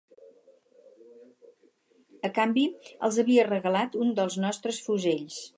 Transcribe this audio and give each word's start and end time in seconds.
A 2.29 2.33
canvi, 2.39 2.65
els 3.09 3.23
havia 3.25 3.47
regalat 3.51 4.03
un 4.07 4.19
dels 4.23 4.43
nostres 4.49 4.85
fusells 4.89 5.43